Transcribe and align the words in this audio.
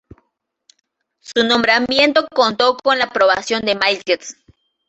Su 1.19 1.45
nombramiento 1.45 2.27
contó 2.33 2.75
con 2.75 2.97
la 2.97 3.05
aprobación 3.05 3.61
de 3.67 3.75
Maček. 3.75 4.25